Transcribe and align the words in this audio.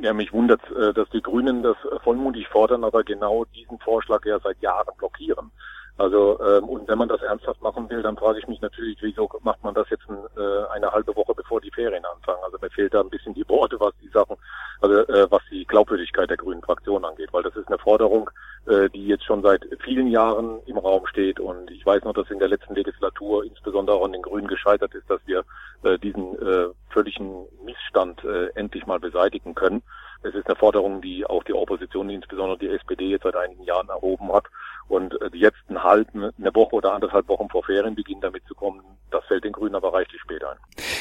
Ja, 0.00 0.12
mich 0.12 0.32
wundert, 0.32 0.60
äh, 0.70 0.92
dass 0.92 1.08
die 1.10 1.22
Grünen 1.22 1.62
das 1.62 1.76
vollmundig 2.04 2.48
fordern, 2.48 2.84
aber 2.84 3.02
genau 3.02 3.44
diesen 3.46 3.78
Vorschlag 3.80 4.24
ja 4.24 4.38
seit 4.40 4.60
Jahren 4.60 4.96
blockieren. 4.96 5.50
Also 5.98 6.38
ähm, 6.40 6.68
und 6.68 6.86
wenn 6.86 6.96
man 6.96 7.08
das 7.08 7.20
ernsthaft 7.22 7.60
machen 7.60 7.90
will, 7.90 8.02
dann 8.02 8.16
frage 8.16 8.38
ich 8.38 8.46
mich 8.46 8.60
natürlich, 8.60 8.98
wieso 9.00 9.28
macht 9.42 9.64
man 9.64 9.74
das 9.74 9.90
jetzt 9.90 10.04
äh, 10.08 10.72
eine 10.72 10.92
halbe 10.92 11.14
Woche 11.16 11.34
bevor 11.34 11.60
die 11.60 11.72
Ferien 11.72 12.04
anfangen? 12.04 12.38
Also 12.44 12.56
mir 12.62 12.70
fehlt 12.70 12.94
da 12.94 13.00
ein 13.00 13.10
bisschen 13.10 13.34
die 13.34 13.48
Worte, 13.48 13.80
was 13.80 13.92
die 14.00 14.08
Sachen, 14.08 14.36
also 14.80 14.94
äh, 14.94 15.28
was 15.28 15.42
die 15.50 15.64
Glaubwürdigkeit 15.64 16.30
der 16.30 16.36
Grünen 16.36 16.62
Fraktion 16.62 17.04
angeht, 17.04 17.32
weil 17.32 17.42
das 17.42 17.56
ist 17.56 17.66
eine 17.66 17.78
Forderung, 17.78 18.30
äh, 18.66 18.88
die 18.90 19.08
jetzt 19.08 19.24
schon 19.24 19.42
seit 19.42 19.66
vielen 19.82 20.06
Jahren 20.06 20.60
im 20.66 20.78
Raum 20.78 21.04
steht 21.08 21.40
und 21.40 21.68
ich 21.72 21.84
weiß 21.84 22.04
noch, 22.04 22.14
dass 22.14 22.30
in 22.30 22.38
der 22.38 22.48
letzten 22.48 22.76
Legislatur 22.76 23.44
insbesondere 23.44 23.96
auch 23.96 24.04
an 24.04 24.12
den 24.12 24.22
Grünen 24.22 24.46
gescheitert 24.46 24.94
ist, 24.94 25.10
dass 25.10 25.20
wir 25.26 25.44
äh, 25.82 25.98
diesen 25.98 26.40
äh, 26.40 26.68
völligen 26.90 27.47
Missstand 27.88 28.22
äh, 28.24 28.48
endlich 28.58 28.86
mal 28.86 29.00
beseitigen 29.00 29.54
können. 29.54 29.82
Es 30.22 30.34
ist 30.34 30.46
eine 30.46 30.56
Forderung, 30.56 31.00
die 31.00 31.24
auch 31.24 31.44
die 31.44 31.52
Opposition, 31.52 32.10
insbesondere 32.10 32.58
die 32.58 32.68
SPD, 32.68 33.10
jetzt 33.10 33.22
seit 33.22 33.36
einigen 33.36 33.62
Jahren 33.64 33.88
erhoben 33.88 34.32
hat. 34.32 34.44
Und 34.88 35.14
äh, 35.20 35.30
jetzt 35.34 35.58
ein 35.68 35.82
halb, 35.82 36.08
eine 36.14 36.54
Woche 36.54 36.76
oder 36.76 36.92
anderthalb 36.92 37.28
Wochen 37.28 37.48
vor 37.48 37.64
Ferienbeginn 37.64 38.20
damit 38.20 38.42
zu 38.46 38.54
kommen, 38.54 38.80
das 39.10 39.24
fällt 39.26 39.44
den 39.44 39.52
Grünen 39.52 39.74
aber 39.74 39.92
reichlich 39.92 40.20
spät 40.20 40.42
ein. 40.44 40.56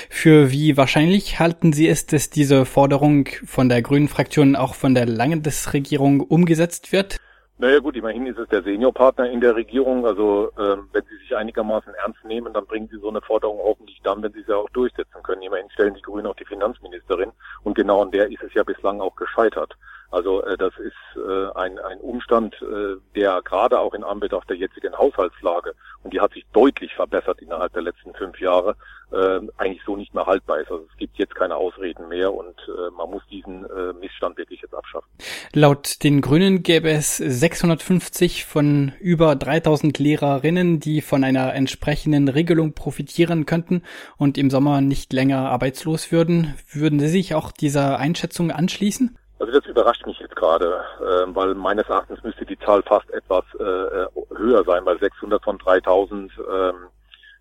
Für 0.10 0.52
wie 0.52 0.78
wahrscheinlich 0.78 1.40
halten 1.40 1.74
Sie 1.74 1.88
es, 1.88 2.06
dass 2.06 2.30
diese 2.30 2.66
Forderung 2.66 3.28
von 3.46 3.70
der 3.70 3.82
Grünen 3.82 4.08
Fraktion 4.08 4.56
auch 4.56 4.76
von 4.76 4.94
der 4.94 5.06
Landesregierung 5.06 6.22
umgesetzt 6.22 6.92
wird? 6.92 7.18
Naja 7.60 7.80
gut, 7.80 7.96
immerhin 7.96 8.28
ist 8.28 8.38
es 8.38 8.48
der 8.50 8.62
Seniorpartner 8.62 9.32
in 9.32 9.42
der 9.42 9.56
Regierung. 9.56 10.06
Also 10.06 10.52
ähm, 10.60 10.90
wenn 10.94 11.04
sie 11.06 11.18
sich 11.18 11.36
einigermaßen 11.36 11.92
ernst 11.96 12.24
nehmen, 12.24 12.54
dann 12.54 12.68
bringen 12.68 12.88
sie 12.92 13.00
so 13.00 13.10
eine 13.10 13.22
Forderung 13.22 13.58
hoffentlich 13.58 14.00
dann, 14.04 14.22
wenn 14.22 14.32
sie 14.34 14.44
sie 14.44 14.56
auch 14.56 14.70
durchsetzen 14.70 15.24
können. 15.24 15.42
Immerhin 15.42 15.70
stellen 15.72 15.96
die 15.96 16.04
Grünen 16.04 16.28
auch 16.28 16.36
die 16.36 16.46
Finanzministerin 16.46 17.32
und 17.64 17.76
genau 17.76 18.04
an 18.04 18.12
der 18.12 18.30
ist 18.30 18.44
es 18.44 18.54
ja 18.54 18.62
bislang 18.62 19.02
auch 19.02 19.16
gescheitert. 19.16 19.76
Also 20.12 20.44
äh, 20.44 20.58
das 20.58 20.74
ist 20.78 20.94
äh, 21.16 21.52
ein, 21.56 21.80
ein 21.80 22.00
Umstand, 22.00 22.56
äh, 22.62 22.96
der 23.16 23.42
gerade 23.44 23.80
auch 23.80 23.94
in 23.94 24.04
Anbetracht 24.04 24.50
der 24.50 24.58
jetzigen 24.58 24.98
Haushaltslage, 24.98 25.74
und 26.04 26.14
die 26.14 26.22
hat 26.22 26.34
sich 26.34 26.46
deutlich 26.54 26.94
verbessert 26.94 27.42
innerhalb 27.42 27.74
der 27.74 27.82
letzten 27.82 28.14
fünf 28.14 28.40
Jahre, 28.40 28.76
äh, 29.12 29.40
eigentlich 29.58 29.82
so 29.86 29.96
nicht 29.96 30.14
mehr 30.14 30.26
haltbar 30.26 30.60
ist. 30.60 30.72
Also 30.72 30.86
es 30.90 30.98
gibt 30.98 31.18
jetzt 31.18 31.36
keine 31.36 31.56
Ausreden 31.56 32.08
mehr 32.08 32.34
und 32.34 32.56
äh, 32.68 32.92
man 32.96 33.10
muss 33.10 33.22
diesen 33.30 33.66
äh, 33.66 33.94
Missstand 34.00 34.38
wirklich 34.38 34.62
jetzt 34.62 34.74
abschaffen. 34.74 35.08
Laut 35.54 36.04
den 36.04 36.22
Grünen 36.22 36.64
gäbe 36.64 36.90
es 36.90 37.18
650 37.18 38.46
von 38.46 38.94
über 39.00 39.36
3000 39.36 39.98
Lehrerinnen, 40.00 40.80
die 40.80 41.02
von 41.02 41.24
einer 41.24 41.54
entsprechenden 41.54 42.28
Regelung 42.28 42.74
profitieren 42.74 43.46
könnten 43.46 43.84
und 44.18 44.38
im 44.38 44.50
Sommer 44.50 44.82
nicht 44.82 45.14
länger 45.14 45.50
arbeitslos 45.50 46.12
würden. 46.12 46.56
Würden 46.72 47.00
Sie 47.00 47.08
sich 47.08 47.36
auch 47.36 47.52
dieser 47.52 48.00
Einschätzung 48.00 48.52
anschließen? 48.52 49.18
Also 49.40 49.54
das 49.54 49.66
überrascht 49.68 50.06
mich 50.06 50.20
jetzt 50.20 50.36
gerade, 50.36 50.84
äh, 51.00 51.36
weil 51.36 51.54
meines 51.54 51.88
Erachtens 51.88 52.24
müsste 52.24 52.46
die 52.46 52.58
Zahl 52.58 52.82
fast 52.84 53.10
etwas 53.12 53.44
äh, 53.60 53.64
äh 53.64 54.08
höher 54.36 54.64
sein, 54.64 54.86
weil 54.86 55.00
600 55.00 55.44
von 55.44 55.58
3000, 55.60 56.32
ähm, 56.52 56.76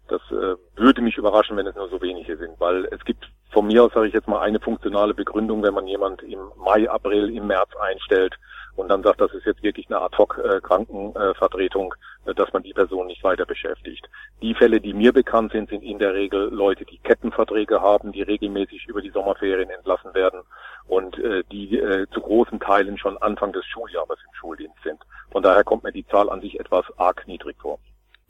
das 0.08 0.20
äh, 0.30 0.56
würde 0.76 1.00
mich 1.00 1.16
überraschen, 1.16 1.56
wenn 1.56 1.66
es 1.66 1.74
nur 1.74 1.88
so 1.88 2.00
wenige 2.02 2.36
sind, 2.36 2.60
weil 2.60 2.84
es 2.86 3.02
gibt 3.04 3.26
von 3.50 3.66
mir 3.66 3.84
aus, 3.84 3.92
sage 3.94 4.08
ich 4.08 4.14
jetzt 4.14 4.28
mal, 4.28 4.40
eine 4.40 4.60
funktionale 4.60 5.14
Begründung, 5.14 5.62
wenn 5.62 5.74
man 5.74 5.86
jemand 5.86 6.22
im 6.22 6.38
Mai, 6.56 6.88
April, 6.88 7.34
im 7.34 7.46
März 7.46 7.70
einstellt 7.80 8.36
und 8.76 8.88
dann 8.88 9.02
sagt, 9.02 9.20
das 9.22 9.32
ist 9.32 9.46
jetzt 9.46 9.62
wirklich 9.62 9.86
eine 9.88 10.00
Ad-Hoc-Krankenvertretung, 10.02 11.94
äh, 12.26 12.34
dass 12.34 12.52
man 12.52 12.62
die 12.62 12.74
Person 12.74 13.06
nicht 13.06 13.24
weiter 13.24 13.46
beschäftigt. 13.46 14.06
Die 14.42 14.54
Fälle, 14.54 14.82
die 14.82 14.92
mir 14.92 15.14
bekannt 15.14 15.52
sind, 15.52 15.70
sind 15.70 15.82
in 15.82 15.98
der 15.98 16.12
Regel 16.12 16.50
Leute, 16.52 16.84
die 16.84 16.98
Kettenverträge 16.98 17.80
haben, 17.80 18.12
die 18.12 18.22
regelmäßig 18.22 18.86
über 18.86 19.00
die 19.00 19.10
Sommerferien 19.10 19.70
entlassen 19.70 20.12
werden 20.12 20.42
und 20.88 21.18
äh, 21.18 21.42
die 21.50 21.78
äh, 21.78 22.06
zu 22.12 22.20
großen 22.20 22.60
Teilen 22.60 22.98
schon 22.98 23.16
Anfang 23.18 23.52
des 23.52 23.64
Schuljahres 23.66 24.18
im 24.24 24.34
Schuldienst 24.34 24.78
sind. 24.84 24.98
Von 25.30 25.42
daher 25.42 25.64
kommt 25.64 25.84
mir 25.84 25.92
die 25.92 26.06
Zahl 26.06 26.30
an 26.30 26.40
sich 26.40 26.58
etwas 26.60 26.84
arg 26.96 27.26
niedrig 27.26 27.56
vor. 27.60 27.78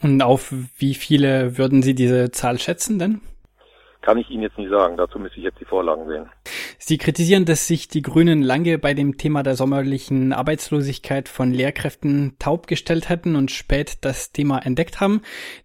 Und 0.02 0.22
auf 0.22 0.52
wie 0.76 0.94
viele 0.94 1.56
würden 1.56 1.82
Sie 1.82 1.94
diese 1.94 2.30
Zahl 2.30 2.58
schätzen 2.58 2.98
denn? 2.98 3.20
Kann 4.06 4.18
ich 4.18 4.30
Ihnen 4.30 4.44
jetzt 4.44 4.56
nicht 4.56 4.70
sagen. 4.70 4.96
Dazu 4.96 5.18
müsste 5.18 5.38
ich 5.38 5.44
jetzt 5.44 5.58
die 5.58 5.64
Vorlagen 5.64 6.06
sehen. 6.06 6.26
Sie 6.78 6.96
kritisieren, 6.96 7.44
dass 7.44 7.66
sich 7.66 7.88
die 7.88 8.02
Grünen 8.02 8.40
lange 8.40 8.78
bei 8.78 8.94
dem 8.94 9.18
Thema 9.18 9.42
der 9.42 9.56
sommerlichen 9.56 10.32
Arbeitslosigkeit 10.32 11.28
von 11.28 11.50
Lehrkräften 11.50 12.36
taub 12.38 12.68
gestellt 12.68 13.08
hätten 13.08 13.34
und 13.34 13.50
spät 13.50 13.98
das 14.02 14.30
Thema 14.30 14.60
entdeckt 14.60 15.00
haben. 15.00 15.22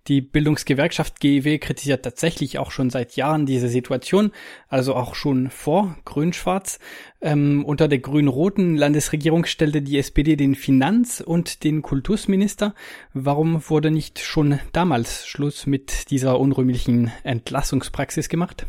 Die 0.07 0.22
Bildungsgewerkschaft 0.22 1.19
GEW 1.19 1.59
kritisiert 1.59 2.03
tatsächlich 2.03 2.57
auch 2.57 2.72
schon 2.72 2.90
seit 2.90 3.16
Jahren 3.16 3.46
diese 3.46 3.68
Situation, 3.68 4.31
also 4.69 4.96
auch 4.96 5.13
schon 5.13 5.51
vor 5.51 5.96
Grün-Schwarz. 6.06 6.80
Ähm, 7.22 7.64
unter 7.66 7.88
der 7.88 8.00
grün-roten 8.00 8.76
Landesregierung 8.76 9.46
stellte 9.46 9.84
die 9.84 10.00
SPD 10.00 10.36
den 10.36 10.56
Finanz- 10.56 11.22
und 11.22 11.64
den 11.64 11.84
Kultusminister. 11.84 12.74
Warum 13.14 13.62
wurde 13.70 13.92
nicht 13.92 14.20
schon 14.20 14.59
damals 14.72 15.28
Schluss 15.28 15.68
mit 15.68 16.10
dieser 16.10 16.40
unrühmlichen 16.40 17.12
Entlassungspraxis 17.24 18.28
gemacht? 18.28 18.66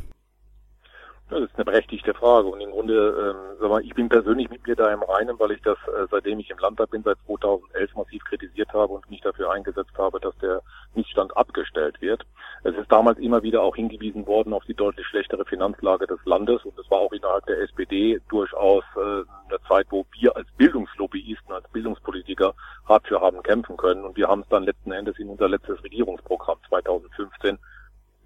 Das 1.33 1.45
ist 1.45 1.55
eine 1.55 1.65
berechtigte 1.65 2.13
Frage. 2.13 2.49
Und 2.49 2.61
im 2.61 2.73
Grunde, 2.73 2.95
ähm, 2.95 3.57
sag 3.59 3.71
mal, 3.71 3.83
ich 3.83 3.95
bin 3.95 4.11
persönlich 4.11 4.51
mit 4.51 4.67
mir 4.67 4.77
da 4.77 4.93
im 4.93 5.03
Reinen, 5.03 5.39
weil 5.39 5.53
ich 5.53 5.63
das, 5.63 5.79
äh, 5.89 6.07
seitdem 6.11 6.39
ich 6.41 6.51
im 6.51 6.59
Landtag 6.59 6.91
bin, 6.91 7.03
seit 7.03 7.17
2011 7.25 7.95
massiv 7.97 8.23
kritisiert 8.25 8.71
habe 8.75 8.93
und 8.93 9.09
mich 9.09 9.23
dafür 9.23 9.51
eingesetzt 9.51 9.97
habe, 9.97 10.21
dass 10.21 10.37
der 10.43 10.61
Missstand 10.95 11.35
abgestellt 11.35 11.99
wird. 12.03 12.27
Es 12.65 12.77
ist 12.77 12.93
damals 12.93 13.19
immer 13.19 13.43
wieder 13.43 13.63
auch 13.63 13.75
hingewiesen 13.75 14.27
worden 14.27 14.53
auf 14.53 14.65
die 14.67 14.75
deutlich 14.75 15.07
schlechtere 15.07 15.47
Finanzlage 15.47 16.07
des 16.07 16.19
Landes. 16.27 16.67
Und 16.67 16.79
es 16.79 16.91
war 16.91 16.99
auch 16.99 17.13
innerhalb 17.13 17.47
der 17.47 17.63
SPD 17.63 18.21
durchaus 18.29 18.85
äh, 18.97 19.01
eine 19.01 19.59
Zeit, 19.67 19.87
wo 19.89 20.05
wir 20.21 20.37
als 20.37 20.49
Bildungslobbyisten, 20.59 21.51
als 21.51 21.67
Bildungspolitiker 21.71 22.53
hart 22.87 23.09
für 23.09 23.23
haben 23.23 23.43
kämpfen 23.43 23.79
können. 23.79 24.05
Und 24.05 24.19
wir 24.19 24.29
haben 24.29 24.43
es 24.43 24.49
dann 24.49 24.65
letzten 24.65 24.93
Endes 24.93 25.19
in 25.19 25.31
unser 25.31 25.49
letztes 25.49 25.83
Regierungsprogramm 25.83 26.59
2015 26.69 27.59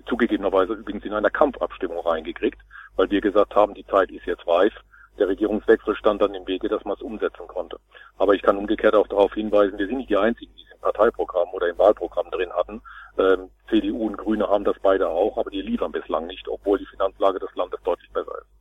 zugegebenerweise 0.08 0.72
übrigens 0.72 1.04
in 1.04 1.12
einer 1.12 1.30
Kampfabstimmung 1.30 2.00
reingekriegt, 2.00 2.60
weil 2.96 3.10
wir 3.10 3.20
gesagt 3.20 3.54
haben, 3.54 3.74
die 3.74 3.86
Zeit 3.86 4.10
ist 4.10 4.26
jetzt 4.26 4.46
reif. 4.46 4.72
Der 5.18 5.28
Regierungswechsel 5.28 5.96
stand 5.96 6.20
dann 6.20 6.34
im 6.34 6.46
Wege, 6.46 6.68
dass 6.68 6.84
man 6.84 6.94
es 6.94 7.02
umsetzen 7.02 7.46
konnte. 7.46 7.78
Aber 8.18 8.34
ich 8.34 8.42
kann 8.42 8.56
umgekehrt 8.56 8.94
auch 8.94 9.06
darauf 9.06 9.32
hinweisen, 9.34 9.78
wir 9.78 9.86
sind 9.86 9.98
nicht 9.98 10.10
die 10.10 10.16
Einzigen, 10.16 10.52
die 10.56 10.64
es 10.64 10.74
im 10.74 10.80
Parteiprogramm 10.80 11.48
oder 11.52 11.68
im 11.68 11.78
Wahlprogramm 11.78 12.30
drin 12.30 12.52
hatten. 12.52 12.82
Ähm, 13.18 13.48
CDU 13.70 14.06
und 14.06 14.18
Grüne 14.18 14.46
haben 14.48 14.64
das 14.64 14.76
beide 14.82 15.08
auch, 15.08 15.38
aber 15.38 15.50
die 15.50 15.62
liefern 15.62 15.92
bislang 15.92 16.26
nicht, 16.26 16.48
obwohl 16.48 16.78
die 16.78 16.86
Finanzlage 16.86 17.38
des 17.38 17.54
Landes 17.54 17.80
deutlich 17.82 18.10
besser 18.12 18.32
ist. 18.38 18.56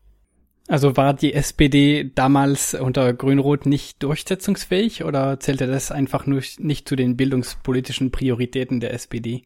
Also 0.67 0.97
war 0.97 1.13
die 1.13 1.33
SPD 1.33 2.11
damals 2.15 2.73
unter 2.73 3.13
Grün-Rot 3.13 3.67
nicht 3.67 4.01
durchsetzungsfähig 4.01 5.03
oder 5.03 5.39
zählte 5.39 5.67
das 5.67 5.91
einfach 5.91 6.25
nur 6.25 6.41
nicht 6.57 6.89
zu 6.89 6.95
den 6.95 7.17
bildungspolitischen 7.17 8.11
Prioritäten 8.11 8.79
der 8.79 8.93
SPD? 8.93 9.43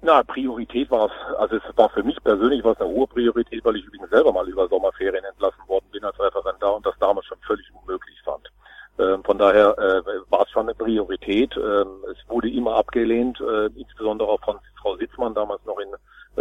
Na, 0.00 0.22
Priorität 0.22 0.90
war 0.90 1.06
es, 1.06 1.36
also 1.36 1.56
es 1.56 1.76
war 1.76 1.90
für 1.90 2.04
mich 2.04 2.22
persönlich 2.22 2.62
war 2.62 2.72
es 2.72 2.80
eine 2.80 2.88
hohe 2.88 3.08
Priorität, 3.08 3.64
weil 3.64 3.76
ich 3.76 3.84
übrigens 3.84 4.10
selber 4.10 4.32
mal 4.32 4.48
über 4.48 4.68
Sommerferien 4.68 5.24
entlassen 5.24 5.66
worden 5.66 5.86
bin 5.90 6.04
als 6.04 6.18
Referendar 6.20 6.76
und 6.76 6.86
das 6.86 6.94
damals 7.00 7.26
schon 7.26 7.38
völlig 7.46 7.66
unmöglich 7.74 8.16
fand. 8.22 8.48
Ähm, 8.98 9.24
von 9.24 9.38
daher 9.38 9.76
äh, 9.76 10.02
war 10.30 10.42
es 10.42 10.50
schon 10.50 10.62
eine 10.62 10.74
Priorität. 10.74 11.56
Ähm, 11.56 12.04
es 12.10 12.16
wurde 12.28 12.48
immer 12.48 12.76
abgelehnt, 12.76 13.40
äh, 13.40 13.66
insbesondere 13.76 14.28
auch 14.28 14.40
von 14.40 14.58
Frau 14.80 14.96
Sitzmann, 14.96 15.34
damals 15.34 15.64
noch 15.64 15.78
in 15.78 15.88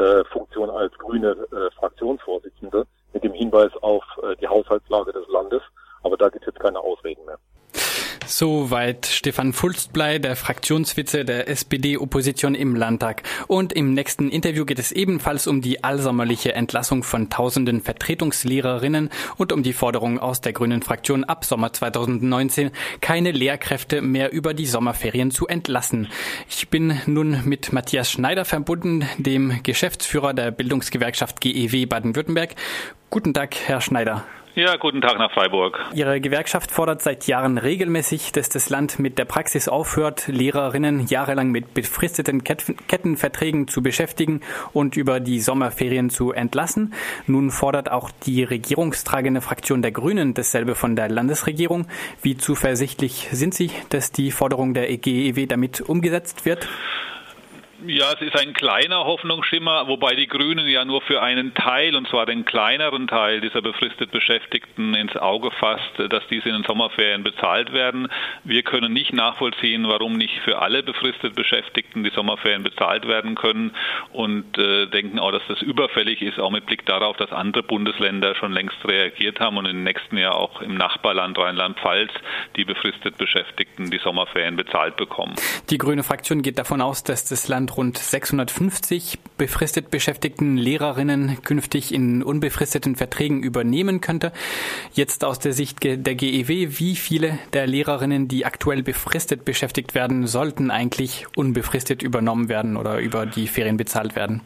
äh, 0.01 0.24
Funktion 0.25 0.69
als 0.69 0.95
grüne 1.00 1.31
äh, 1.31 1.72
Fraktionsvorsitzende, 1.79 2.85
mit 3.13 3.24
dem 3.24 3.34
Hinweis 3.34 3.72
auf 3.81 4.03
äh, 4.22 4.35
die 4.38 4.47
Haushaltslage 4.47 5.13
des 5.13 5.28
Landes. 5.29 5.62
Aber 6.03 6.16
da 6.16 6.29
gibt 6.29 6.47
es 6.47 6.53
jetzt 6.53 6.59
keine 6.59 6.79
Ausreden 6.79 7.25
mehr. 7.25 7.39
Soweit 8.29 9.05
Stefan 9.05 9.53
Fulstblei, 9.53 10.19
der 10.19 10.35
Fraktionsvize 10.35 11.23
der 11.23 11.47
SPD-Opposition 11.47 12.55
im 12.55 12.75
Landtag. 12.75 13.23
Und 13.47 13.71
im 13.71 13.93
nächsten 13.93 14.29
Interview 14.29 14.65
geht 14.65 14.79
es 14.79 14.91
ebenfalls 14.91 15.47
um 15.47 15.61
die 15.61 15.85
allsommerliche 15.85 16.53
Entlassung 16.53 17.03
von 17.03 17.29
tausenden 17.29 17.79
Vertretungslehrerinnen 17.79 19.09
und 19.38 19.53
um 19.53 19.63
die 19.63 19.71
Forderung 19.71 20.19
aus 20.19 20.41
der 20.41 20.51
Grünen 20.51 20.81
Fraktion 20.81 21.24
ab 21.24 21.45
Sommer 21.45 21.71
2019, 21.71 22.71
keine 23.00 23.31
Lehrkräfte 23.31 24.01
mehr 24.01 24.33
über 24.33 24.53
die 24.53 24.65
Sommerferien 24.65 25.31
zu 25.31 25.47
entlassen. 25.47 26.09
Ich 26.50 26.68
bin 26.68 27.00
nun 27.06 27.44
mit 27.45 27.71
Matthias 27.71 28.12
Schneider 28.12 28.44
verbunden, 28.44 29.06
dem 29.18 29.63
Geschäftsführer 29.63 30.33
der 30.33 30.51
Bildungsgewerkschaft 30.51 31.39
GEW 31.39 31.85
Baden-Württemberg. 31.85 32.56
Guten 33.09 33.33
Tag, 33.33 33.56
Herr 33.56 33.80
Schneider. 33.80 34.25
Ja, 34.57 34.75
guten 34.75 35.01
Tag 35.01 35.19
nach 35.19 35.31
Freiburg. 35.31 35.80
Ihre 35.94 36.19
Gewerkschaft 36.19 36.71
fordert 36.71 37.04
seit 37.04 37.27
Jahren 37.27 37.59
regelmäßig, 37.59 38.31
dass 38.31 38.50
das 38.50 38.71
Land 38.71 38.98
mit 38.98 39.19
der 39.19 39.25
Praxis 39.25 39.68
aufhört, 39.68 40.27
Lehrerinnen 40.30 41.06
jahrelang 41.06 41.51
mit 41.51 41.75
befristeten 41.75 42.44
Kettenverträgen 42.44 43.68
zu 43.68 43.83
beschäftigen 43.83 44.42
und 44.74 44.98
über 44.98 45.19
die 45.19 45.42
Sommerferien 45.42 46.09
zu 46.09 46.31
entlassen. 46.31 46.95
Nun 47.27 47.51
fordert 47.51 47.92
auch 47.92 48.09
die 48.09 48.44
regierungstragende 48.44 49.42
Fraktion 49.42 49.83
der 49.83 49.92
Grünen 49.92 50.33
dasselbe 50.33 50.74
von 50.74 50.95
der 50.95 51.09
Landesregierung. 51.09 51.86
Wie 52.24 52.36
zuversichtlich 52.36 53.30
sind 53.31 53.54
Sie, 53.54 53.69
dass 53.89 54.12
die 54.12 54.31
Forderung 54.31 54.74
der 54.74 54.88
GEW 54.98 55.45
damit 55.45 55.81
umgesetzt 55.81 56.45
wird? 56.48 56.68
Ja, 57.85 58.12
es 58.13 58.21
ist 58.21 58.35
ein 58.35 58.53
kleiner 58.53 59.06
Hoffnungsschimmer, 59.06 59.88
wobei 59.88 60.15
die 60.15 60.25
Grünen 60.25 60.68
ja 60.68 60.83
nur 60.83 61.01
für 61.01 61.21
einen 61.21 61.53
Teil, 61.53 61.95
und 61.95 62.07
zwar 62.07 62.25
den 62.25 62.44
kleineren 62.44 63.07
Teil 63.07 63.39
dieser 63.39 63.62
befristet 63.62 64.09
Beschäftigten 64.09 64.95
ins 64.95 65.15
Auge 65.15 65.51
fasst, 65.51 65.91
dass 66.09 66.25
diese 66.27 66.50
in 66.50 66.56
den 66.56 66.63
Sommerferien 66.63 67.21
bezahlt 67.21 67.74
werden. 67.74 68.07
Wir 68.44 68.63
können 68.63 68.94
nicht 68.94 69.13
nachvollziehen, 69.13 69.88
warum 69.88 70.13
nicht 70.13 70.39
für 70.39 70.59
alle 70.59 70.81
befristet 70.81 71.35
Beschäftigten 71.35 72.03
die 72.03 72.09
Sommerferien 72.09 72.63
bezahlt 72.63 73.07
werden 73.07 73.35
können 73.35 73.75
und 74.12 74.57
äh, 74.57 74.88
denken 74.88 75.19
auch, 75.19 75.31
dass 75.31 75.44
das 75.47 75.62
überfällig 75.62 76.23
ist, 76.23 76.39
auch 76.39 76.51
mit 76.51 76.65
Blick 76.65 76.83
darauf, 76.88 77.15
dass 77.18 77.31
andere 77.31 77.62
Bundesländer 77.62 78.33
schon 78.33 78.53
längst 78.53 78.77
reagiert 78.85 79.39
haben 79.39 79.57
und 79.57 79.68
im 79.68 79.83
nächsten 79.83 80.18
Jahr 80.18 80.35
auch 80.35 80.62
im 80.62 80.75
Nachbarland 80.75 81.38
Rheinland-Pfalz 81.38 82.12
die 82.56 82.65
befristet 82.65 83.19
Beschäftigten 83.19 83.91
die 83.91 84.00
Sommerferien 84.00 84.56
bezahlt 84.56 84.97
bekommen. 84.97 85.35
Die 85.69 85.77
grüne 85.77 86.01
Fraktion 86.01 86.41
geht 86.41 86.57
davon 86.57 86.81
aus, 86.81 87.03
dass 87.03 87.25
das 87.25 87.47
Land 87.47 87.67
rund 87.75 87.98
650 87.98 89.19
befristet 89.38 89.90
beschäftigten 89.92 90.58
Lehrerinnen 90.58 91.42
künftig 91.44 91.94
in 91.94 92.24
unbefristeten 92.24 92.96
Verträgen 92.96 93.44
übernehmen 93.44 94.00
könnte. 94.00 94.31
Jetzt 94.94 95.24
aus 95.25 95.40
der 95.40 95.54
Sicht 95.54 95.84
der 95.84 95.98
GEW, 95.98 96.80
wie 96.80 96.96
viele 96.96 97.40
der 97.54 97.68
Lehrerinnen, 97.68 98.28
die 98.28 98.46
aktuell 98.46 98.84
befristet 98.84 99.44
beschäftigt 99.44 99.96
werden, 99.96 100.28
sollten 100.28 100.72
eigentlich 100.72 101.25
unbefristet 101.36 102.04
übernommen 102.04 102.48
werden 102.48 102.78
oder 102.78 103.00
über 103.00 103.25
die 103.25 103.48
Ferien 103.48 103.78
bezahlt 103.78 104.16
werden? 104.16 104.42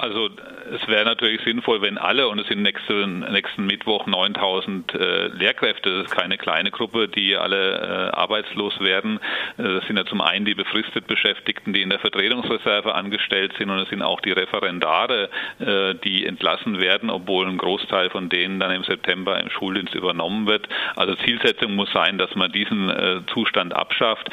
Also 0.00 0.30
es 0.72 0.88
wäre 0.88 1.04
natürlich 1.04 1.42
sinnvoll, 1.42 1.82
wenn 1.82 1.98
alle, 1.98 2.28
und 2.28 2.38
es 2.38 2.46
sind 2.48 2.62
nächsten, 2.62 3.20
nächsten 3.20 3.66
Mittwoch 3.66 4.06
9000 4.06 4.94
äh, 4.94 5.26
Lehrkräfte, 5.26 5.90
das 5.90 6.06
ist 6.06 6.16
keine 6.16 6.38
kleine 6.38 6.70
Gruppe, 6.70 7.06
die 7.06 7.36
alle 7.36 8.10
äh, 8.12 8.16
arbeitslos 8.16 8.80
werden. 8.80 9.20
Äh, 9.58 9.64
das 9.64 9.86
sind 9.86 9.98
ja 9.98 10.06
zum 10.06 10.22
einen 10.22 10.46
die 10.46 10.54
befristet 10.54 11.06
Beschäftigten, 11.06 11.74
die 11.74 11.82
in 11.82 11.90
der 11.90 11.98
Vertretungsreserve 11.98 12.94
angestellt 12.94 13.52
sind, 13.58 13.68
und 13.68 13.78
es 13.78 13.90
sind 13.90 14.00
auch 14.00 14.20
die 14.20 14.32
Referendare, 14.32 15.28
äh, 15.58 15.94
die 16.02 16.24
entlassen 16.24 16.80
werden, 16.80 17.10
obwohl 17.10 17.46
ein 17.46 17.58
Großteil 17.58 18.08
von 18.08 18.30
denen 18.30 18.58
dann 18.58 18.70
im 18.70 18.84
September 18.84 19.38
im 19.38 19.50
Schuldienst 19.50 19.94
übernommen 19.94 20.46
wird. 20.46 20.66
Also 20.96 21.14
Zielsetzung 21.16 21.74
muss 21.74 21.92
sein, 21.92 22.16
dass 22.16 22.34
man 22.34 22.50
diesen 22.50 22.88
äh, 22.88 23.20
Zustand 23.34 23.74
abschafft 23.74 24.30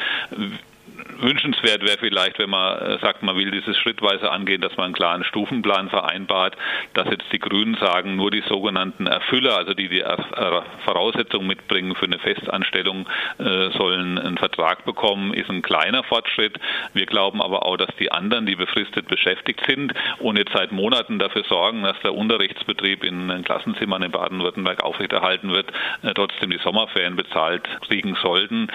wünschenswert 1.20 1.82
wäre 1.82 1.98
vielleicht, 1.98 2.38
wenn 2.38 2.50
man 2.50 2.78
äh, 2.78 2.98
sagt, 3.00 3.22
man 3.22 3.36
will 3.36 3.50
dieses 3.50 3.76
schrittweise 3.78 4.30
angehen, 4.30 4.60
dass 4.60 4.76
man 4.76 4.86
einen 4.86 4.94
klaren 4.94 5.24
Stufenplan 5.24 5.90
vereinbart, 5.90 6.56
dass 6.94 7.08
jetzt 7.08 7.32
die 7.32 7.38
Grünen 7.38 7.76
sagen, 7.76 8.16
nur 8.16 8.30
die 8.30 8.42
sogenannten 8.48 9.06
Erfüller, 9.06 9.56
also 9.56 9.74
die 9.74 9.88
die 9.88 10.04
Voraussetzungen 10.84 11.46
mitbringen 11.46 11.94
für 11.94 12.06
eine 12.06 12.18
Festanstellung, 12.18 13.08
äh, 13.38 13.70
sollen 13.70 14.18
einen 14.18 14.38
Vertrag 14.38 14.84
bekommen, 14.84 15.34
ist 15.34 15.50
ein 15.50 15.62
kleiner 15.62 16.04
Fortschritt. 16.04 16.58
Wir 16.94 17.06
glauben 17.06 17.42
aber 17.42 17.66
auch, 17.66 17.76
dass 17.76 17.94
die 17.98 18.12
anderen, 18.12 18.46
die 18.46 18.56
befristet 18.56 19.08
beschäftigt 19.08 19.60
sind 19.66 19.92
und 20.18 20.38
jetzt 20.38 20.52
seit 20.52 20.72
Monaten 20.72 21.18
dafür 21.18 21.44
sorgen, 21.44 21.82
dass 21.82 21.98
der 22.00 22.14
Unterrichtsbetrieb 22.14 23.04
in 23.04 23.28
den 23.28 23.44
Klassenzimmern 23.44 24.02
in 24.02 24.10
Baden-Württemberg 24.10 24.82
aufrechterhalten 24.82 25.50
wird, 25.50 25.70
äh, 26.02 26.12
trotzdem 26.14 26.50
die 26.50 26.58
Sommerferien 26.58 27.16
bezahlt 27.16 27.64
kriegen 27.86 28.16
sollten. 28.22 28.68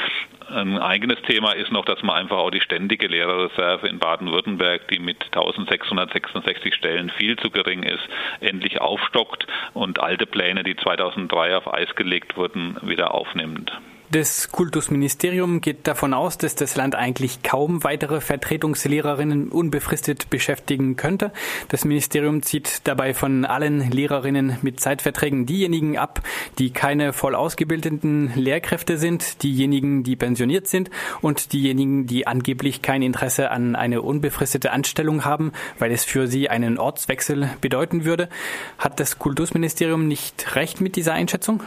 Ein 0.54 0.78
eigenes 0.78 1.20
Thema 1.24 1.54
ist 1.54 1.72
noch, 1.72 1.84
dass 1.84 2.04
man 2.04 2.16
einfach 2.16 2.38
auch 2.38 2.52
die 2.52 2.62
ständige 2.62 3.08
Lehrerreserve 3.08 3.88
in 3.88 3.98
Baden-Württemberg, 3.98 4.88
die 4.88 5.00
mit 5.00 5.24
1666 5.26 6.76
Stellen 6.76 7.10
viel 7.10 7.38
zu 7.38 7.50
gering 7.50 7.82
ist, 7.82 8.08
endlich 8.40 8.80
aufstockt 8.80 9.48
und 9.74 10.00
alte 10.00 10.28
Pläne, 10.28 10.64
die 10.64 10.76
2003 10.76 11.58
auf 11.58 11.74
Eis 11.74 11.96
gelegt 11.96 12.38
wurden, 12.38 12.78
wieder 12.84 13.16
aufnimmt. 13.16 13.72
Das 14.12 14.52
Kultusministerium 14.52 15.60
geht 15.62 15.88
davon 15.88 16.14
aus, 16.14 16.38
dass 16.38 16.54
das 16.54 16.76
Land 16.76 16.94
eigentlich 16.94 17.42
kaum 17.42 17.84
weitere 17.84 18.22
Vertretungslehrerinnen 18.22 19.50
unbefristet 19.50 20.30
beschäftigen 20.30 20.96
könnte. 20.96 21.32
Das 21.70 21.84
Ministerium 21.84 22.44
zieht 22.44 22.82
dabei 22.84 23.14
von 23.14 23.46
allen 23.46 23.90
Lehrerinnen 23.90 24.58
mit 24.62 24.80
Zeitverträgen 24.80 25.46
diejenigen 25.46 25.98
ab, 25.98 26.22
die 26.60 26.72
keine 26.72 27.14
voll 27.14 27.34
ausgebildeten 27.34 28.32
Lehrkräfte 28.36 28.98
sind, 28.98 29.42
diejenigen, 29.42 30.04
die 30.04 30.16
pensioniert 30.16 30.68
sind 30.68 30.92
und 31.22 31.54
diejenigen, 31.54 32.06
die 32.06 32.28
angeblich 32.28 32.82
kein 32.82 33.02
Interesse 33.02 33.50
an 33.50 33.76
eine 33.76 34.02
unbefristete 34.02 34.72
Anstellung 34.72 35.26
haben, 35.26 35.54
weil 35.80 35.92
es 35.92 36.04
für 36.04 36.28
sie 36.28 36.50
einen 36.50 36.78
Ortswechsel 36.78 37.50
bedeuten 37.62 38.06
würde. 38.06 38.30
Hat 38.78 39.00
das 39.00 39.18
Kultusministerium 39.18 40.08
nicht 40.08 40.56
recht 40.56 40.82
mit 40.82 40.98
dieser 40.98 41.14
Einschätzung? 41.14 41.64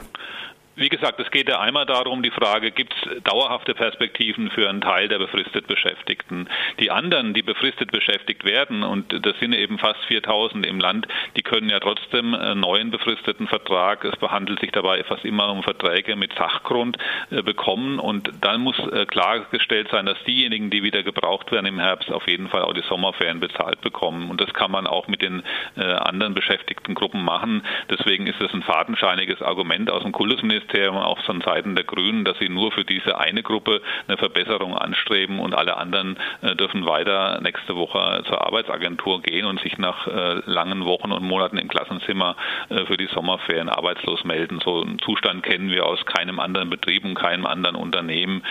Wie 0.78 0.90
gesagt, 0.90 1.19
es 1.20 1.31
geht 1.31 1.49
ja 1.49 1.58
einmal 1.58 1.87
darum, 1.87 2.23
die 2.23 2.31
Frage, 2.31 2.70
gibt 2.70 2.94
es 2.94 3.23
dauerhafte 3.23 3.73
Perspektiven 3.73 4.50
für 4.50 4.69
einen 4.69 4.82
Teil 4.82 5.08
der 5.08 5.19
befristet 5.19 5.67
Beschäftigten? 5.67 6.50
Die 6.81 6.90
anderen, 6.90 7.32
die 7.32 7.40
befristet 7.40 7.90
beschäftigt 7.93 8.44
werden, 8.44 8.82
und 8.82 9.25
das 9.25 9.38
sind 9.40 9.55
eben 9.55 9.78
fast 9.78 10.05
4000 10.05 10.67
im 10.67 10.78
Land, 10.78 11.08
die 11.34 11.40
können 11.40 11.70
ja 11.70 11.81
trotzdem 11.81 12.34
einen 12.34 12.61
neuen 12.61 12.90
befristeten 12.90 13.49
Vertrag, 13.49 14.05
es 14.05 14.17
behandelt 14.17 14.61
sich 14.61 14.70
dabei 14.70 15.02
fast 15.05 15.25
immer 15.25 15.50
um 15.50 15.62
Verträge 15.62 16.14
mit 16.14 16.34
Sachgrund, 16.34 16.99
äh, 17.31 17.40
bekommen. 17.40 17.99
Und 17.99 18.31
dann 18.43 18.61
muss 18.61 18.78
äh, 18.78 19.06
klargestellt 19.06 19.88
sein, 19.90 20.05
dass 20.05 20.23
diejenigen, 20.25 20.69
die 20.69 20.82
wieder 20.82 21.02
gebraucht 21.02 21.52
werden 21.52 21.64
im 21.64 21.78
Herbst, 21.78 22.12
auf 22.12 22.28
jeden 22.28 22.49
Fall 22.49 22.61
auch 22.61 22.75
die 22.75 22.84
Sommerferien 22.87 23.40
bezahlt 23.40 23.81
bekommen. 23.81 24.28
Und 24.28 24.43
das 24.43 24.52
kann 24.52 24.70
man 24.70 24.87
auch 24.87 25.08
mit 25.08 25.23
den 25.23 25.43
äh, 25.78 25.84
anderen 25.84 26.34
beschäftigten 26.34 26.94
Gruppen 26.94 27.25
machen. 27.25 27.62
Deswegen 27.88 28.26
ist 28.26 28.43
das 28.43 28.52
ein 28.52 28.62
fadenscheiniges 28.62 29.40
Argument 29.40 29.90
aus 29.90 30.02
dem 30.02 30.12
Kultusministerium 30.12 30.65
Ministerium 30.66 30.96
auch 30.96 31.18
von 31.20 31.40
Seiten 31.40 31.74
der 31.76 31.84
Grünen, 31.84 32.24
dass 32.24 32.38
sie 32.38 32.48
nur 32.48 32.72
für 32.72 32.84
diese 32.84 33.18
eine 33.18 33.42
Gruppe 33.42 33.80
eine 34.08 34.16
Verbesserung 34.16 34.76
anstreben 34.76 35.38
und 35.38 35.54
alle 35.54 35.76
anderen 35.76 36.16
äh, 36.42 36.54
dürfen 36.56 36.86
weiter 36.86 37.40
nächste 37.40 37.76
Woche 37.76 38.22
zur 38.26 38.44
Arbeitsagentur 38.44 39.22
gehen 39.22 39.46
und 39.46 39.60
sich 39.60 39.78
nach 39.78 40.06
äh, 40.06 40.42
langen 40.46 40.84
Wochen 40.84 41.12
und 41.12 41.22
Monaten 41.22 41.58
im 41.58 41.68
Klassenzimmer 41.68 42.36
äh, 42.68 42.84
für 42.86 42.96
die 42.96 43.06
Sommerferien 43.06 43.68
arbeitslos 43.68 44.24
melden. 44.24 44.60
So 44.64 44.82
einen 44.82 44.98
Zustand 44.98 45.42
kennen 45.42 45.70
wir 45.70 45.86
aus 45.86 46.04
keinem 46.04 46.40
anderen 46.40 46.70
Betrieb 46.70 47.04
und 47.04 47.14
keinem 47.14 47.46
anderen 47.46 47.76
Unternehmen, 47.76 48.42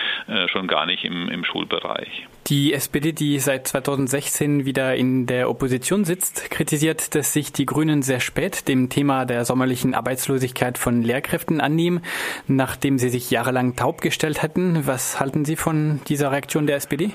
schon 0.48 0.66
gar 0.66 0.86
nicht 0.86 1.04
im, 1.04 1.28
im 1.28 1.44
Schulbereich. 1.44 2.26
Die 2.48 2.72
SPD, 2.74 3.12
die 3.12 3.40
seit 3.40 3.66
2016 3.66 4.64
wieder 4.64 4.94
in 4.94 5.26
der 5.26 5.50
Opposition 5.50 6.04
sitzt, 6.04 6.48
kritisiert, 6.48 7.16
dass 7.16 7.32
sich 7.32 7.52
die 7.52 7.66
Grünen 7.66 8.02
sehr 8.02 8.20
spät 8.20 8.68
dem 8.68 8.88
Thema 8.88 9.24
der 9.24 9.44
sommerlichen 9.44 9.94
Arbeitslosigkeit 9.94 10.78
von 10.78 11.02
Lehrkräften 11.02 11.60
annehmen 11.60 12.02
nachdem 12.46 12.98
Sie 12.98 13.08
sich 13.08 13.30
jahrelang 13.30 13.76
taub 13.76 14.00
gestellt 14.00 14.42
hatten. 14.42 14.86
Was 14.86 15.18
halten 15.18 15.44
Sie 15.44 15.56
von 15.56 16.00
dieser 16.08 16.30
Reaktion 16.30 16.66
der 16.66 16.76
SPD? 16.76 17.10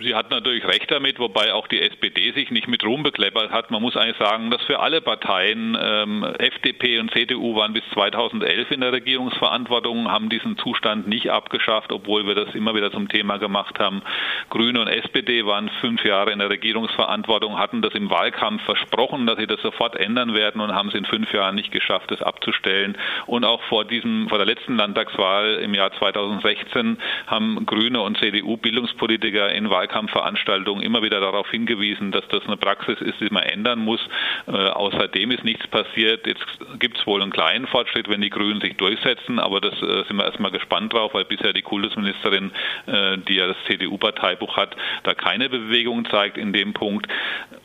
Sie 0.00 0.12
hat 0.12 0.30
natürlich 0.30 0.64
recht 0.64 0.90
damit, 0.90 1.20
wobei 1.20 1.52
auch 1.52 1.68
die 1.68 1.80
SPD 1.80 2.32
sich 2.32 2.50
nicht 2.50 2.66
mit 2.66 2.84
Ruhm 2.84 3.04
bekleppert 3.04 3.52
hat. 3.52 3.70
Man 3.70 3.80
muss 3.80 3.96
eigentlich 3.96 4.16
sagen, 4.16 4.50
dass 4.50 4.60
für 4.62 4.80
alle 4.80 5.00
Parteien, 5.00 5.78
ähm, 5.80 6.24
FDP 6.38 6.98
und 6.98 7.12
CDU 7.12 7.54
waren 7.54 7.72
bis 7.72 7.84
2011 7.92 8.72
in 8.72 8.80
der 8.80 8.90
Regierungsverantwortung, 8.90 10.10
haben 10.10 10.30
diesen 10.30 10.58
Zustand 10.58 11.06
nicht 11.06 11.30
abgeschafft, 11.30 11.92
obwohl 11.92 12.26
wir 12.26 12.34
das 12.34 12.56
immer 12.56 12.74
wieder 12.74 12.90
zum 12.90 13.08
Thema 13.08 13.36
gemacht 13.36 13.78
haben. 13.78 14.02
Grüne 14.50 14.80
und 14.80 14.88
SPD 14.88 15.46
waren 15.46 15.70
fünf 15.80 16.04
Jahre 16.04 16.32
in 16.32 16.40
der 16.40 16.50
Regierungsverantwortung, 16.50 17.56
hatten 17.56 17.80
das 17.80 17.94
im 17.94 18.10
Wahlkampf 18.10 18.64
versprochen, 18.64 19.26
dass 19.26 19.38
sie 19.38 19.46
das 19.46 19.62
sofort 19.62 19.94
ändern 19.94 20.34
werden 20.34 20.60
und 20.60 20.74
haben 20.74 20.88
es 20.88 20.94
in 20.94 21.04
fünf 21.04 21.32
Jahren 21.32 21.54
nicht 21.54 21.70
geschafft, 21.70 22.10
das 22.10 22.20
abzustellen. 22.20 22.98
Und 23.26 23.44
auch 23.44 23.62
vor 23.68 23.84
diesem, 23.84 24.28
vor 24.28 24.38
der 24.38 24.46
letzten 24.46 24.76
Landtagswahl 24.76 25.60
im 25.62 25.72
Jahr 25.72 25.92
2016 25.92 26.98
haben 27.28 27.64
Grüne 27.64 28.00
und 28.00 28.18
CDU 28.18 28.56
Bildungspolitiker 28.56 29.52
in 29.52 29.70
Wahlkampf 29.70 29.83
Wahlkampfveranstaltungen 29.84 30.82
immer 30.82 31.02
wieder 31.02 31.20
darauf 31.20 31.50
hingewiesen, 31.50 32.10
dass 32.10 32.26
das 32.28 32.44
eine 32.46 32.56
Praxis 32.56 33.00
ist, 33.00 33.20
die 33.20 33.28
man 33.30 33.42
ändern 33.42 33.80
muss. 33.80 34.00
Äh, 34.46 34.52
außerdem 34.52 35.30
ist 35.30 35.44
nichts 35.44 35.66
passiert. 35.66 36.26
Jetzt 36.26 36.44
gibt 36.78 36.98
es 36.98 37.06
wohl 37.06 37.22
einen 37.22 37.30
kleinen 37.30 37.66
Fortschritt, 37.66 38.08
wenn 38.08 38.20
die 38.20 38.30
Grünen 38.30 38.60
sich 38.60 38.76
durchsetzen, 38.76 39.38
aber 39.38 39.60
das 39.60 39.74
äh, 39.82 40.04
sind 40.04 40.16
wir 40.16 40.24
erstmal 40.24 40.50
gespannt 40.50 40.92
drauf, 40.92 41.12
weil 41.14 41.24
bisher 41.24 41.52
die 41.52 41.62
Kultusministerin, 41.62 42.50
äh, 42.86 43.18
die 43.28 43.34
ja 43.34 43.46
das 43.46 43.56
CDU-Parteibuch 43.66 44.56
hat, 44.56 44.74
da 45.02 45.14
keine 45.14 45.48
Bewegung 45.48 46.06
zeigt 46.10 46.38
in 46.38 46.52
dem 46.52 46.72
Punkt. 46.72 47.06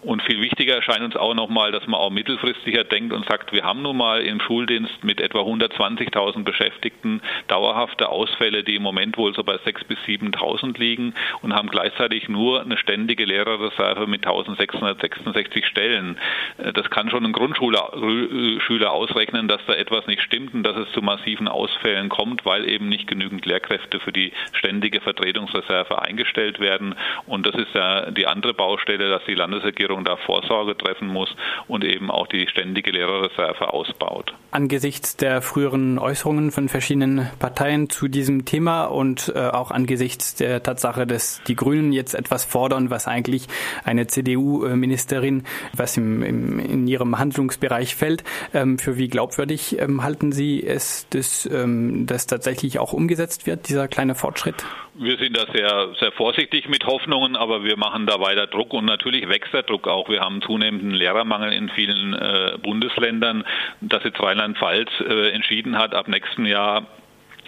Und 0.02 0.22
viel 0.24 0.42
wichtiger 0.42 0.76
erscheint 0.76 1.02
uns 1.02 1.16
auch 1.16 1.34
nochmal, 1.34 1.72
dass 1.72 1.86
man 1.88 2.00
auch 2.00 2.10
mittelfristiger 2.10 2.84
denkt 2.84 3.14
und 3.14 3.28
sagt, 3.28 3.52
wir 3.52 3.64
haben 3.64 3.82
nun 3.82 3.98
mal 3.98 4.22
im 4.22 4.40
Schuldienst 4.40 5.04
mit 5.04 5.22
etwa 5.22 5.40
120.000 5.40 6.44
Beschäftigten 6.44 7.22
dauerhafte 7.48 8.10
Ausfälle, 8.10 8.64
die 8.64 8.76
im 8.76 8.84
Moment 8.84 9.18
wohl 9.18 9.34
so 9.34 9.44
bei 9.44 9.56
6.000 9.56 9.88
bis 9.88 9.98
7.000 10.00 10.80
liegen 10.80 11.14
und 11.42 11.54
haben 11.54 11.70
gleichzeitig 11.70 12.09
gleichzeitig 12.10 12.30
nur 12.30 12.62
eine 12.62 12.78
ständige 12.78 13.26
Lehrerreserve 13.26 14.08
mit 14.08 14.26
1666 14.26 15.66
Stellen. 15.66 16.18
Äh, 16.58 16.74
das 16.74 16.90
kann 16.90 17.10
schon 17.10 17.26
ein 17.26 17.32
Grundschüler 17.32 18.92
ausrechnen, 18.92 19.48
dass 19.48 19.62
da 19.68 19.74
etwas 19.74 20.08
nicht 20.08 20.22
stimmt 20.22 20.54
und 20.54 20.64
dass 20.64 20.76
es 20.76 20.92
zu 20.94 21.02
massiven 21.02 21.48
Ausfällen 21.48 22.10
kommt, 22.10 22.46
weil 22.46 22.68
eben 22.70 22.90
nicht 22.90 23.08
genügend 23.08 23.46
Lehrkräfte 23.46 24.00
für 24.00 24.12
die 24.12 24.32
ständige 24.54 25.02
Vertretungsreserve 25.02 26.02
eingestellt 26.02 26.60
werden. 26.60 26.96
Und 27.26 27.46
das 27.46 27.56
ist 27.56 27.74
ja 27.74 28.12
die 28.12 28.28
andere 28.28 28.54
Baustelle, 28.54 29.10
dass 29.10 29.24
die 29.26 29.36
Landesregierung 29.36 30.04
da 30.04 30.18
Vorsorge 30.18 30.78
treffen 30.78 31.08
muss 31.08 31.30
und 31.68 31.84
eben 31.84 32.12
auch 32.12 32.28
die 32.28 32.48
ständige 32.48 32.92
Lehrerreserve 32.92 33.74
ausbaut. 33.74 34.34
Angesichts 34.52 35.16
der 35.16 35.42
früheren 35.42 36.00
Äußerungen 36.00 36.52
von 36.52 36.70
verschiedenen 36.70 37.30
Parteien 37.40 37.90
zu 37.90 38.08
diesem 38.08 38.46
Thema 38.46 38.86
und 38.86 39.32
äh, 39.36 39.40
auch 39.40 39.72
angesichts 39.72 40.36
der 40.36 40.64
Tatsache, 40.64 41.06
dass 41.06 41.42
die 41.48 41.56
Grünen 41.56 41.94
jetzt 42.00 42.16
etwas 42.16 42.46
fordern, 42.46 42.90
was 42.90 43.08
eigentlich 43.08 43.48
eine 43.84 44.08
CDU-Ministerin, 44.08 45.44
was 45.74 45.98
im, 45.98 46.24
im, 46.24 46.60
in 46.60 46.88
ihrem 46.88 47.20
Handlungsbereich 47.20 47.96
fällt. 47.96 48.24
Ähm, 48.54 48.80
für 48.80 48.98
wie 48.98 49.08
glaubwürdig 49.08 49.78
ähm, 49.80 50.04
halten 50.04 50.32
Sie 50.32 50.66
es, 50.66 51.08
dass 51.10 51.46
ähm, 51.46 52.06
das 52.08 52.26
tatsächlich 52.26 52.80
auch 52.80 52.94
umgesetzt 52.94 53.46
wird, 53.46 53.70
dieser 53.70 53.88
kleine 53.88 54.16
Fortschritt? 54.16 54.66
Wir 55.02 55.18
sind 55.18 55.38
da 55.38 55.46
sehr, 55.54 55.94
sehr 56.00 56.12
vorsichtig 56.12 56.68
mit 56.68 56.86
Hoffnungen, 56.86 57.38
aber 57.38 57.64
wir 57.64 57.78
machen 57.78 58.06
da 58.06 58.20
weiter 58.20 58.48
Druck 58.48 58.74
und 58.74 58.86
natürlich 58.86 59.30
wächst 59.30 59.54
der 59.54 59.64
Druck 59.64 59.88
auch. 59.88 60.10
Wir 60.10 60.20
haben 60.20 60.42
zunehmenden 60.42 60.92
Lehrermangel 60.92 61.54
in 61.54 61.70
vielen 61.70 62.14
äh, 62.14 62.58
Bundesländern, 62.62 63.46
dass 63.80 64.04
jetzt 64.04 64.20
Rheinland-Pfalz 64.20 64.90
äh, 65.00 65.30
entschieden 65.30 65.78
hat, 65.78 65.94
ab 65.94 66.10
nächsten 66.10 66.46
Jahr 66.46 66.86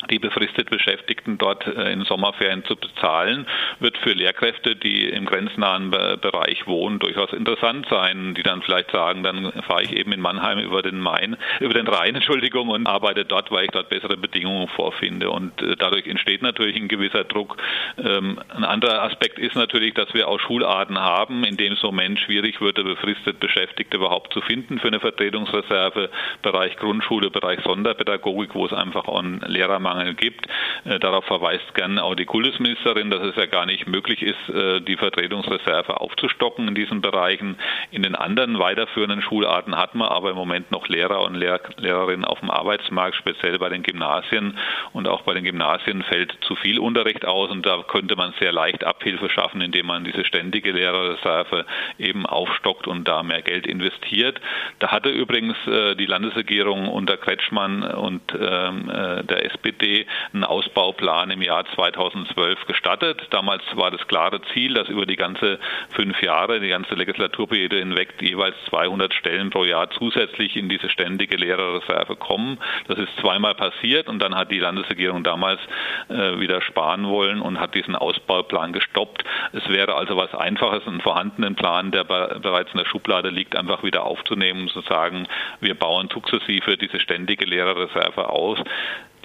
die 0.10 0.20
befristet 0.20 0.70
Beschäftigten 0.70 1.38
dort 1.38 1.66
äh, 1.68 1.92
in 1.92 2.04
Sommerferien 2.04 2.64
zu 2.66 2.76
bezahlen, 2.76 3.46
wird 3.80 3.98
für 3.98 4.14
Lehrkräfte, 4.14 4.76
die 4.76 5.10
im 5.10 5.26
grenznahen 5.26 5.92
Bereich 5.92 6.68
wohnen, 6.68 7.00
durchaus 7.00 7.34
interessant 7.34 7.88
sein, 7.90 8.34
die 8.34 8.44
dann 8.44 8.62
vielleicht 8.62 8.92
sagen, 8.92 9.24
dann 9.24 9.52
fahre 9.68 9.84
ich 9.84 9.94
eben 9.94 10.12
in 10.12 10.22
Mannheim 10.22 10.60
über 10.60 10.82
den 10.82 11.00
Main, 11.00 11.38
über 11.60 11.74
den 11.74 11.88
Rhein, 11.88 12.16
Entschuldigung, 12.22 12.70
und 12.70 12.88
arbeite 12.88 13.26
dort, 13.26 13.52
weil 13.52 13.66
ich 13.66 13.72
dort 13.72 13.90
bessere 13.90 14.18
Bedingungen 14.18 14.68
vorfinde. 14.70 15.30
Und 15.30 15.62
äh, 15.62 15.76
dadurch 15.78 16.08
entsteht 16.08 16.42
natürlich 16.42 16.76
ein 16.76 16.88
gewisser 16.88 17.24
Druck. 17.24 17.58
Ähm, 17.98 18.40
ein 18.50 18.64
anderer 18.64 19.04
Aspekt 19.04 19.40
ist 19.40 19.56
natürlich, 19.56 19.94
dass 19.94 20.14
wir 20.14 20.28
auch 20.28 20.40
Schularten 20.40 21.00
haben, 21.00 21.44
in 21.44 21.58
dem 21.58 21.74
es 21.74 21.82
im 21.82 21.88
Moment 21.88 22.20
schwierig 22.20 22.62
würde, 22.62 22.84
befristet 22.84 23.40
Beschäftigte 23.40 23.98
überhaupt 23.98 24.34
zu 24.34 24.42
finden 24.42 24.80
für 24.80 24.88
eine 24.88 25.00
Vertretungsreserve, 25.00 26.10
Bereich 26.42 26.76
Grundschule, 26.78 27.30
Bereich 27.30 27.60
Sonderpädagogik, 27.62 28.56
wo 28.56 28.66
es 28.66 28.74
einfach 28.74 29.08
einen 29.08 29.42
Lehrermangel 29.42 29.91
Lehrermangel 29.92 30.14
gibt. 30.16 30.48
Äh, 30.86 31.00
darauf 31.00 31.26
verweist 31.26 31.74
gerne 31.76 32.04
auch 32.04 32.16
die 32.16 32.26
Kultusministerin, 32.26 33.10
dass 33.10 33.22
es 33.22 33.36
ja 33.36 33.46
gar 33.46 33.66
nicht 33.66 33.88
möglich 33.88 34.22
ist, 34.22 34.50
äh, 34.50 34.82
die 34.82 34.98
Vertretungsreserve 34.98 36.00
aufzustocken 36.00 36.68
in 36.68 36.76
diesen 36.76 37.02
Bereichen. 37.02 37.58
In 37.92 38.04
den 38.04 38.16
anderen 38.16 38.60
weiterführenden 38.60 39.22
Schularten 39.22 39.78
hat 39.78 39.96
man 39.96 40.10
aber 40.10 40.32
im 40.32 40.36
Moment 40.36 40.72
noch 40.72 40.88
Lehrer 40.88 41.22
und 41.22 41.36
Lehr 41.36 41.60
Lehrerinnen 41.78 42.26
auf 42.26 42.40
dem 42.40 42.50
Arbeitsmarkt, 42.50 43.16
speziell 43.16 43.60
bei 43.60 43.70
den 43.70 43.84
Gymnasien. 43.84 44.58
Und 44.94 45.08
auch 45.08 45.22
bei 45.22 45.34
den 45.34 45.44
Gymnasien 45.44 46.04
fällt 46.04 46.36
zu 46.42 46.56
viel 46.56 46.80
Unterricht 46.80 47.26
aus 47.26 47.50
und 47.50 47.66
da 47.66 47.84
könnte 47.88 48.16
man 48.16 48.34
sehr 48.40 48.52
leicht 48.52 48.84
Abhilfe 48.84 49.30
schaffen, 49.30 49.62
indem 49.62 49.88
man 49.88 50.04
diese 50.04 50.26
ständige 50.26 50.72
Lehrerreserve 50.72 51.66
eben 52.00 52.26
aufstockt 52.26 52.88
und 52.88 53.08
da 53.08 53.24
mehr 53.24 53.42
Geld 53.42 53.68
investiert. 53.68 54.40
Da 54.80 54.92
hatte 54.92 55.10
übrigens 55.10 55.56
äh, 55.68 55.96
die 55.96 56.06
Landesregierung 56.06 56.88
unter 56.88 57.18
Kretschmann 57.18 57.84
und 57.84 58.22
ähm, 58.34 58.90
der 58.92 59.46
SPD 59.46 59.81
SPD 59.82 60.06
einen 60.34 60.44
Ausbauplan 60.44 61.32
im 61.32 61.42
Jahr 61.42 61.66
2012 61.76 62.66
gestattet. 62.68 63.22
Damals 63.32 63.64
war 63.76 63.92
das 63.92 64.06
klare 64.08 64.42
Ziel, 64.54 64.74
dass 64.74 64.88
über 64.88 65.06
die 65.06 65.16
ganze 65.16 65.60
fünf 65.90 66.22
Jahre, 66.22 66.60
die 66.60 66.70
ganze 66.70 66.96
Legislaturperiode 66.96 67.78
hinweg 67.78 68.14
jeweils 68.22 68.56
200 68.70 69.14
Stellen 69.14 69.50
pro 69.50 69.66
Jahr 69.66 69.90
zusätzlich 69.92 70.56
in 70.56 70.70
diese 70.70 70.90
ständige 70.90 71.36
Lehrerreserve 71.36 72.16
kommen. 72.16 72.60
Das 72.88 73.00
ist 73.00 73.16
zweimal 73.20 73.56
passiert 73.56 74.08
und 74.08 74.20
dann 74.20 74.36
hat 74.36 74.52
die 74.52 74.60
Landesregierung 74.60 75.24
damals 75.24 75.60
äh, 76.10 76.40
wieder 76.40 76.62
sparen 76.62 77.08
wollen 77.08 77.42
und 77.42 77.60
hat 77.60 77.76
diesen 77.76 77.96
Ausbauplan 77.96 78.74
gestoppt. 78.74 79.24
Es 79.54 79.68
wäre 79.70 79.96
also 79.96 80.16
was 80.18 80.34
Einfaches, 80.36 80.88
einen 80.88 81.02
vorhandenen 81.02 81.56
Plan, 81.56 81.92
der 81.92 82.04
bereits 82.04 82.72
in 82.72 82.78
der 82.78 82.86
Schublade 82.86 83.30
liegt, 83.30 83.56
einfach 83.56 83.84
wieder 83.84 84.04
aufzunehmen 84.04 84.62
und 84.62 84.72
zu 84.72 84.82
sagen, 84.82 85.28
wir 85.60 85.76
bauen 85.76 86.10
sukzessive 86.12 86.78
diese 86.78 87.00
ständige 87.00 87.46
Lehrerreserve 87.46 88.30
aus. 88.30 88.60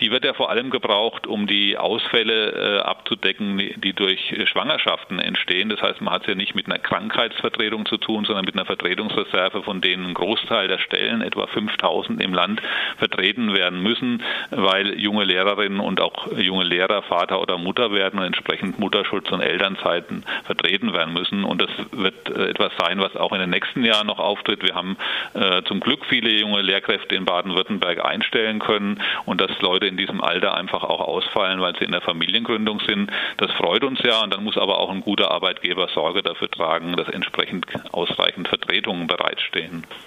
Die 0.00 0.10
wird 0.10 0.24
ja 0.24 0.34
vor 0.34 0.50
allem 0.50 0.70
gebraucht, 0.70 1.26
um 1.26 1.46
die 1.46 1.78
Ausfälle 1.78 2.52
äh, 2.52 2.80
abzudecken, 2.80 3.58
die 3.76 3.92
durch 3.94 4.34
Schwangerschaften 4.44 5.18
entstehen. 5.18 5.70
Das 5.70 5.80
heißt, 5.80 6.00
man 6.00 6.12
hat 6.12 6.22
es 6.22 6.28
ja 6.28 6.34
nicht 6.34 6.54
mit 6.54 6.66
einer 6.66 6.78
Krankheitsvertretung 6.78 7.86
zu 7.86 7.96
tun, 7.96 8.24
sondern 8.24 8.44
mit 8.44 8.54
einer 8.54 8.66
Vertretungsreserve, 8.66 9.62
von 9.62 9.80
denen 9.80 10.06
ein 10.06 10.14
Großteil 10.14 10.68
der 10.68 10.78
Stellen, 10.78 11.22
etwa 11.22 11.46
5000 11.46 12.20
im 12.20 12.34
Land, 12.34 12.60
vertreten 12.98 13.54
werden 13.54 13.82
müssen, 13.82 14.22
weil 14.50 14.98
junge 15.00 15.24
Lehrerinnen 15.24 15.80
und 15.80 16.00
auch 16.00 16.30
junge 16.36 16.64
Lehrer 16.64 17.02
Vater 17.02 17.40
oder 17.40 17.56
Mutter 17.56 17.92
werden 17.92 18.18
und 18.18 18.26
entsprechend 18.26 18.78
Mutterschutz 18.78 19.30
und 19.32 19.40
Elternzeiten 19.40 20.24
vertreten 20.44 20.92
werden 20.92 21.14
müssen. 21.14 21.44
Und 21.44 21.62
das 21.62 21.70
wird 21.92 22.28
äh, 22.28 22.50
etwas 22.50 22.72
sein, 22.78 23.00
was 23.00 23.16
auch 23.16 23.32
in 23.32 23.40
den 23.40 23.50
nächsten 23.50 23.84
Jahren 23.84 24.06
noch 24.06 24.18
auftritt. 24.18 24.62
Wir 24.62 24.74
haben 24.74 24.96
äh, 25.34 25.62
zum 25.62 25.80
Glück 25.80 26.04
viele 26.06 26.30
junge 26.30 26.60
Lehrkräfte 26.60 27.14
in 27.14 27.24
Baden-Württemberg 27.24 28.04
einstellen 28.04 28.58
können 28.58 29.00
und 29.24 29.40
dass 29.40 29.50
Leute 29.60 29.85
in 29.86 29.96
diesem 29.96 30.20
Alter 30.20 30.54
einfach 30.54 30.82
auch 30.82 31.00
ausfallen, 31.00 31.60
weil 31.60 31.76
sie 31.76 31.84
in 31.84 31.92
der 31.92 32.00
Familiengründung 32.00 32.80
sind. 32.80 33.10
Das 33.38 33.50
freut 33.52 33.84
uns 33.84 34.00
ja 34.02 34.22
und 34.22 34.32
dann 34.32 34.44
muss 34.44 34.56
aber 34.56 34.78
auch 34.78 34.90
ein 34.90 35.00
guter 35.00 35.30
Arbeitgeber 35.30 35.88
Sorge 35.88 36.22
dafür 36.22 36.50
tragen, 36.50 36.96
dass 36.96 37.08
entsprechend 37.08 37.66
ausreichend 37.92 38.48
Vertretungen 38.48 39.06
bereitstehen. 39.06 39.84